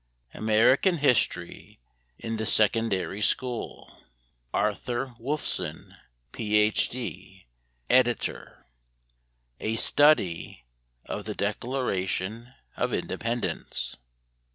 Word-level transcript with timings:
]American 0.33 0.97
History 0.97 1.79
in 2.17 2.37
the 2.37 2.45
Secondary 2.47 3.21
School 3.21 4.01
ARTHUR 4.51 5.09
M. 5.09 5.15
WOLFSON, 5.19 5.95
PH.D., 6.31 7.45
Editor. 7.87 8.65
A 9.59 9.75
STUDY 9.75 10.65
OF 11.05 11.25
THE 11.25 11.35
DECLARATION 11.35 12.51
OF 12.75 12.93
INDEPENDENCE. 12.93 13.97